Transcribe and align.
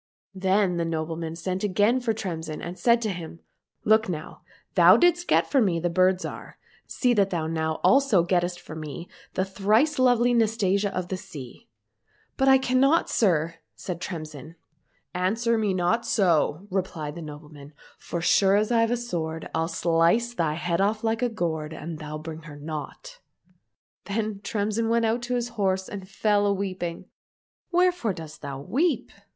Then 0.33 0.77
the 0.77 0.83
nobleman 0.83 1.35
again 1.35 1.35
sent 1.35 2.03
for 2.03 2.11
Tremsin 2.11 2.59
and 2.59 2.75
said 2.75 3.03
to 3.03 3.11
him," 3.11 3.41
Look 3.85 4.09
now! 4.09 4.41
thou 4.73 4.97
didst 4.97 5.27
get 5.27 5.45
for 5.45 5.61
me 5.61 5.79
the 5.79 5.91
Bird 5.91 6.17
Zhar, 6.19 6.55
see 6.87 7.13
that 7.13 7.29
thou 7.29 7.45
now 7.45 7.75
also 7.83 8.23
gettest 8.23 8.59
for 8.59 8.75
me 8.75 9.07
the 9.35 9.45
thrice 9.45 9.99
lovely 9.99 10.33
Nastasia 10.33 10.89
of 10.91 11.09
the 11.09 11.17
sea." 11.17 11.69
—''But 12.35 12.47
I 12.47 12.57
cannot, 12.57 13.11
sir!" 13.11 13.57
said 13.75 14.01
Tremsin. 14.01 14.55
—"Answer 15.13 15.55
G 15.61 15.71
97 15.71 15.75
COSSACK 15.75 15.75
FAIRY 15.75 15.75
TALES 15.75 15.75
me 15.75 15.75
not 15.75 16.05
so!" 16.07 16.67
replied 16.75 17.13
the 17.13 17.21
nobleman," 17.21 17.73
for 17.99 18.23
so 18.23 18.27
sure 18.27 18.55
as 18.55 18.71
I've 18.71 18.89
a 18.89 18.97
sword, 18.97 19.51
I'll 19.53 19.67
slice 19.67 20.33
thy 20.33 20.55
head 20.55 20.81
off 20.81 21.03
like 21.03 21.21
a 21.21 21.29
gourd 21.29 21.73
an 21.73 21.97
thou 21.97 22.17
bring 22.17 22.41
her 22.49 22.57
not."— 22.57 23.19
Then 24.05 24.39
Tremsin 24.39 24.89
went 24.89 25.05
out 25.05 25.21
to 25.21 25.35
his 25.35 25.49
horse 25.49 25.87
and 25.87 26.09
fell 26.09 26.47
a 26.47 26.53
weeping. 26.55 27.05
—"Wherefore 27.71 28.13
dost 28.13 28.41
thou 28.41 28.59
weep 28.59 29.11